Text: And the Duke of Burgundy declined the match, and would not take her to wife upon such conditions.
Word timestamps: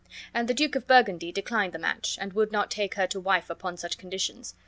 And 0.33 0.47
the 0.47 0.55
Duke 0.55 0.73
of 0.75 0.87
Burgundy 0.87 1.31
declined 1.31 1.73
the 1.73 1.77
match, 1.77 2.17
and 2.19 2.33
would 2.33 2.51
not 2.51 2.71
take 2.71 2.95
her 2.95 3.05
to 3.05 3.19
wife 3.19 3.51
upon 3.51 3.77
such 3.77 3.99
conditions. 3.99 4.55